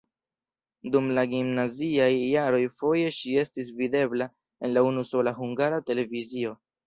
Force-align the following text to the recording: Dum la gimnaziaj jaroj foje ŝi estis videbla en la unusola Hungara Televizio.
Dum 0.93 1.09
la 1.17 1.25
gimnaziaj 1.33 2.07
jaroj 2.13 2.61
foje 2.81 3.11
ŝi 3.19 3.35
estis 3.43 3.69
videbla 3.83 4.29
en 4.69 4.75
la 4.79 4.85
unusola 4.91 5.37
Hungara 5.43 5.83
Televizio. 5.91 6.57